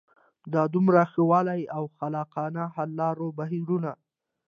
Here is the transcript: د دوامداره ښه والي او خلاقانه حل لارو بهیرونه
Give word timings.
د 0.53 0.55
دوامداره 0.73 1.03
ښه 1.11 1.21
والي 1.31 1.61
او 1.77 1.83
خلاقانه 1.97 2.63
حل 2.75 2.89
لارو 2.99 3.27
بهیرونه 3.37 3.91